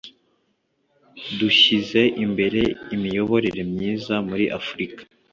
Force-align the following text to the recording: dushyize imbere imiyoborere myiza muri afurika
dushyize 1.39 2.01
imbere 2.23 2.61
imiyoborere 2.95 3.61
myiza 3.71 4.15
muri 4.29 4.45
afurika 4.59 5.01